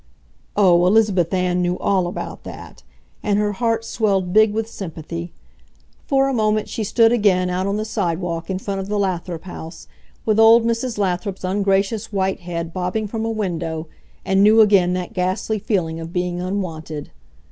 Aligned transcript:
Oh, 0.55 0.87
Elizabeth 0.87 1.31
Ann 1.31 1.61
knew 1.61 1.77
all 1.77 2.07
about 2.07 2.43
that! 2.43 2.81
and 3.21 3.37
her 3.37 3.51
heart 3.51 3.85
swelled 3.85 4.33
big 4.33 4.51
with 4.51 4.67
sympathy. 4.67 5.31
For 6.07 6.27
a 6.27 6.33
moment 6.33 6.67
she 6.67 6.83
stood 6.83 7.11
again 7.11 7.51
out 7.51 7.67
on 7.67 7.77
the 7.77 7.85
sidewalk 7.85 8.49
in 8.49 8.57
front 8.57 8.81
of 8.81 8.87
the 8.87 8.97
Lathrop 8.97 9.43
house 9.43 9.87
with 10.25 10.39
old 10.39 10.65
Mrs. 10.65 10.97
Lathrop's 10.97 11.43
ungracious 11.43 12.11
white 12.11 12.39
head 12.39 12.73
bobbing 12.73 13.05
from 13.05 13.25
a 13.25 13.29
window, 13.29 13.85
and 14.25 14.41
knew 14.41 14.59
again 14.59 14.93
that 14.93 15.13
ghastly 15.13 15.59
feeling 15.59 15.99
of 15.99 16.11
being 16.11 16.41
unwanted. 16.41 17.11